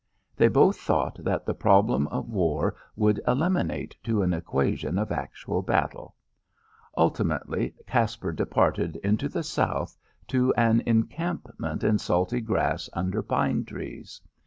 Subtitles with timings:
[0.35, 5.61] They both thought that the problem of war would eliminate to an equation of actual
[5.61, 6.15] battle.
[6.97, 9.95] Ultimately Caspar departed into the South
[10.29, 14.19] to an encampment in salty grass under pine trees.